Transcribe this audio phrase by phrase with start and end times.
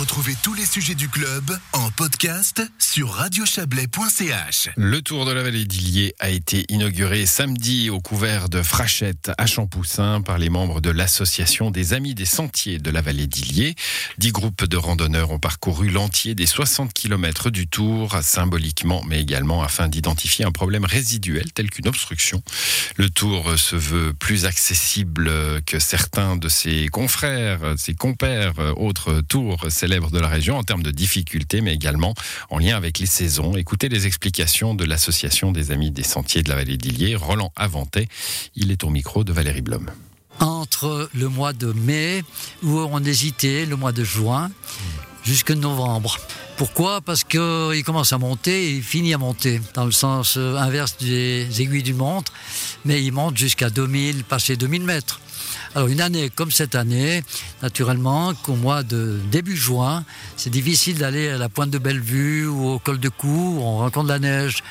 [0.00, 4.70] Retrouvez tous les sujets du club en podcast sur radiochablais.ch.
[4.74, 9.44] Le Tour de la vallée d'Illier a été inauguré samedi au couvert de Frachette à
[9.44, 13.74] Champoussin par les membres de l'association des Amis des Sentiers de la vallée d'Illier.
[14.16, 19.62] Dix groupes de randonneurs ont parcouru l'entier des 60 km du Tour, symboliquement, mais également
[19.62, 22.42] afin d'identifier un problème résiduel tel qu'une obstruction.
[22.96, 25.30] Le Tour se veut plus accessible
[25.66, 30.84] que certains de ses confrères, ses compères, autres tours célèbres de la région en termes
[30.84, 32.14] de difficultés, mais également
[32.48, 33.56] en lien avec les saisons.
[33.56, 38.06] Écoutez les explications de l'association des Amis des Sentiers de la vallée d'Illier, Roland Avantet.
[38.54, 39.90] Il est au micro de Valérie Blom
[40.38, 42.22] entre le mois de mai,
[42.62, 44.50] où on hésitait, le mois de juin,
[45.24, 46.16] jusqu'en novembre.
[46.56, 47.00] Pourquoi?
[47.00, 51.60] Parce qu'il commence à monter et il finit à monter, dans le sens inverse des
[51.60, 52.32] aiguilles du montre,
[52.84, 55.20] mais il monte jusqu'à 2000, passer 2000 mètres.
[55.74, 57.22] Alors une année comme cette année,
[57.62, 60.04] naturellement, qu'au mois de début juin,
[60.36, 63.78] c'est difficile d'aller à la pointe de Bellevue ou au col de Cou, où on
[63.78, 64.62] rencontre la neige.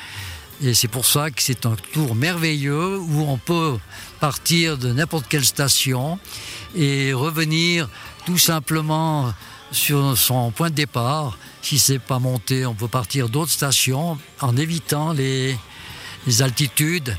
[0.62, 3.78] Et c'est pour ça que c'est un tour merveilleux où on peut
[4.20, 6.18] partir de n'importe quelle station
[6.74, 7.88] et revenir
[8.26, 9.32] tout simplement
[9.72, 11.38] sur son point de départ.
[11.62, 15.56] Si c'est pas monté, on peut partir d'autres stations en évitant les,
[16.26, 17.16] les altitudes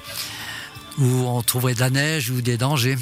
[1.00, 2.98] où on trouverait de la neige ou des dangers.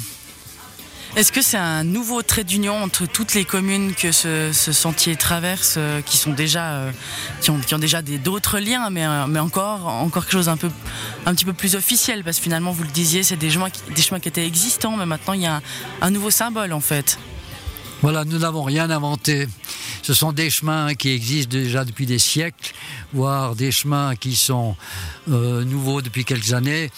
[1.16, 5.74] Est-ce que c'est un nouveau trait d'union entre toutes les communes que ce, sentier traverse,
[5.76, 6.92] euh, qui sont déjà, euh,
[7.40, 10.56] qui, ont, qui, ont, déjà d'autres liens, mais, euh, mais encore, encore quelque chose un
[10.56, 10.70] peu,
[11.26, 14.02] un petit peu plus officiel, parce que finalement, vous le disiez, c'est des chemins, des
[14.02, 15.62] chemins qui étaient existants, mais maintenant il y a un,
[16.00, 17.18] un nouveau symbole en fait.
[18.02, 19.48] Voilà, nous n'avons rien inventé.
[20.02, 22.72] Ce sont des chemins qui existent déjà depuis des siècles,
[23.12, 24.74] voire des chemins qui sont
[25.26, 26.90] nouveaux depuis quelques années.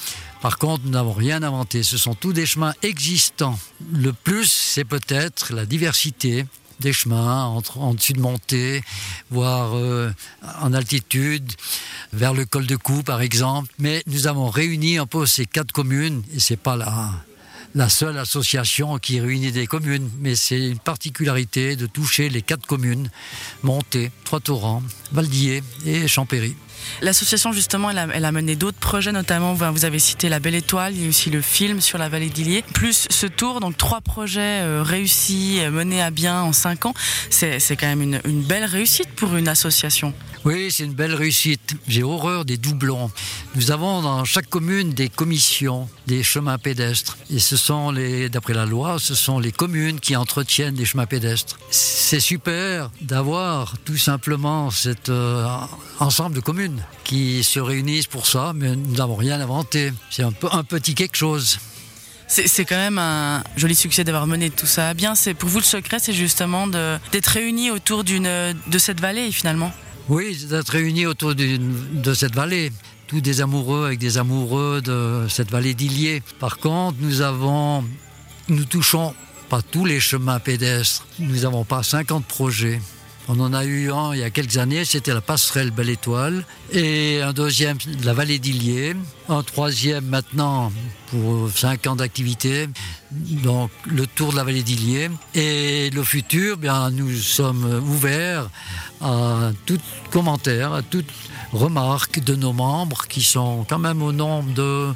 [0.42, 1.84] Par contre, nous n'avons rien inventé.
[1.84, 3.56] Ce sont tous des chemins existants.
[3.92, 6.46] Le plus, c'est peut-être la diversité
[6.80, 8.82] des chemins entre, en dessus de montée,
[9.30, 10.12] voire euh,
[10.60, 11.48] en altitude,
[12.12, 13.72] vers le col de Cou par exemple.
[13.78, 17.11] Mais nous avons réuni un peu ces quatre communes, et c'est pas la,
[17.77, 22.67] la seule association qui réunit des communes, mais c'est une particularité de toucher les quatre
[22.67, 23.11] communes,
[23.62, 26.56] Montée, Trois-Torrents, Valdillé et Champéry.
[27.00, 31.02] L'association, justement, elle a, mené d'autres projets, notamment, vous avez cité La Belle Étoile, il
[31.02, 34.60] y a aussi le film sur la vallée d'Illier, plus ce tour, donc trois projets
[34.62, 36.94] euh, réussis, euh, menés à bien en cinq ans.
[37.30, 40.12] C'est quand même une, belle réussite pour une association.
[40.44, 41.77] Oui, c'est une belle réussite.
[41.86, 43.11] J'ai horreur des doublons.
[43.55, 47.16] Nous avons dans chaque commune des commissions des chemins pédestres.
[47.30, 51.06] Et ce sont les, d'après la loi, ce sont les communes qui entretiennent des chemins
[51.06, 51.58] pédestres.
[51.70, 55.46] C'est super d'avoir tout simplement cet euh,
[56.00, 56.61] ensemble de communes
[57.05, 59.92] qui se réunissent pour ça, mais nous n'avons rien inventé.
[60.11, 61.58] C'est un, peu, un petit quelque chose.
[62.28, 65.14] C'est quand même un joli succès d'avoir mené tout ça à bien.
[65.14, 69.70] C'est pour vous le secret, c'est justement d'être réunis autour de cette vallée finalement.
[70.08, 72.73] Oui, d'être réunis autour de cette vallée.
[73.06, 76.23] Tous des amoureux avec des amoureux de cette vallée d'Illier.
[76.40, 77.84] Par contre, nous avons,
[78.48, 79.14] nous touchons
[79.50, 81.06] pas tous les chemins pédestres.
[81.18, 82.80] Nous n'avons pas 50 projets.
[83.34, 86.44] On en a eu un il y a quelques années, c'était la passerelle Belle Étoile,
[86.70, 88.94] et un deuxième, la vallée d'Illier,
[89.30, 90.70] un troisième maintenant
[91.06, 92.68] pour cinq ans d'activité,
[93.10, 95.08] donc le tour de la vallée d'Illier.
[95.34, 98.50] Et le futur, bien, nous sommes ouverts
[99.00, 101.08] à tout commentaire, à toute
[101.54, 104.92] remarque de nos membres qui sont quand même au nombre de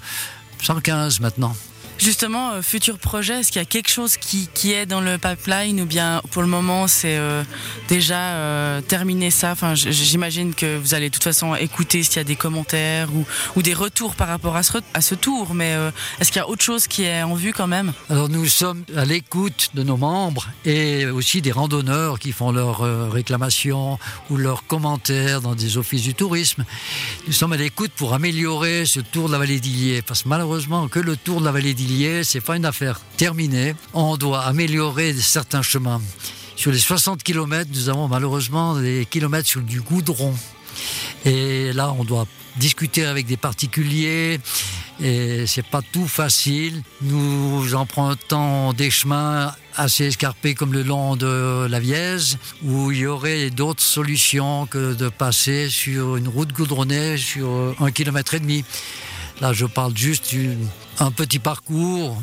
[0.60, 1.56] 115 maintenant.
[1.99, 5.17] Justement, euh, futur projet, est-ce qu'il y a quelque chose qui, qui, est dans le
[5.17, 7.43] pipeline ou bien pour le moment c'est euh,
[7.89, 9.53] déjà euh, terminé ça?
[9.53, 13.25] Enfin, J'imagine que vous allez de toute façon écouter s'il y a des commentaires ou,
[13.57, 15.75] ou, des retours par rapport à ce, à ce tour, mais
[16.21, 17.93] est-ce qu'il y a autre chose qui est en vue quand même?
[18.11, 23.11] Alors nous sommes à l'écoute de nos membres et aussi des randonneurs qui font leurs
[23.11, 23.99] réclamations
[24.31, 26.65] ou leurs commentaires dans des offices du tourisme.
[27.27, 30.89] Nous sommes à l'écoute pour améliorer ce tour de la vallée d'Illier parce que malheureusement
[30.89, 31.85] que le tour de la vallée d'Illier
[32.22, 33.74] c'est pas une affaire terminée.
[33.92, 36.00] On doit améliorer certains chemins.
[36.56, 40.34] Sur les 60 km, nous avons malheureusement des kilomètres sur du goudron.
[41.24, 44.41] Et là, on doit discuter avec des particuliers
[45.00, 46.83] et c'est pas tout facile.
[47.03, 53.06] Nous empruntons des chemins assez escarpés comme le long de la Vièze où il y
[53.06, 58.65] aurait d'autres solutions que de passer sur une route goudronnée sur un kilomètre et demi.
[59.41, 60.34] Là, je parle juste
[60.98, 62.16] d'un petit parcours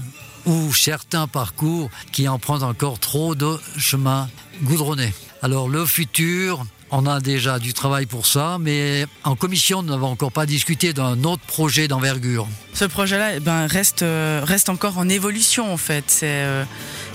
[0.45, 4.30] ou certains parcours qui empruntent encore trop de chemins
[4.63, 5.13] goudronnés.
[5.42, 6.65] Alors le futur,
[6.95, 10.94] On a déjà du travail pour ça, mais en commission, nous n'avons encore pas discuté
[10.94, 12.48] d'un autre projet d'envergure.
[12.75, 16.19] Ce projet-là eh ben, reste, euh, reste encore en évolution en fait.
[16.22, 16.63] Euh,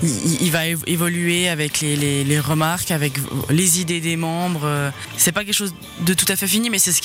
[0.03, 3.13] il, va évo- évoluer avec les, remarques, avec
[3.51, 4.63] les idées des membres.
[4.65, 7.01] Euh, C'est pas quelque chose de tout à fait fini, mais c'est ce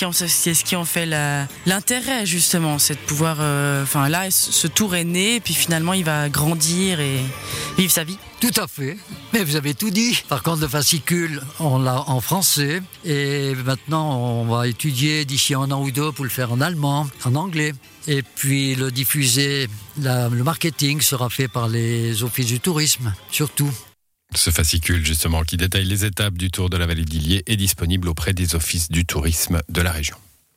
[0.64, 1.06] qui en, fait
[1.66, 3.36] l'intérêt justement, c'est de pouvoir.
[3.84, 7.20] Enfin là, ce tour est né, puis finalement, il va grandir et
[7.78, 8.18] vivre sa vie.
[8.44, 8.98] Tout à fait.
[9.32, 10.22] Mais vous avez tout dit.
[10.28, 12.82] Par contre, le fascicule, on l'a en français.
[13.04, 17.08] Et maintenant, on va étudier d'ici un an ou deux pour le faire en allemand,
[17.24, 17.72] en anglais.
[18.06, 23.70] Et puis le diffuser, le marketing sera fait par les offices du tourisme, surtout.
[24.34, 28.08] Ce fascicule, justement, qui détaille les étapes du Tour de la vallée d'Illier, est disponible
[28.08, 30.16] auprès des offices du tourisme de la région.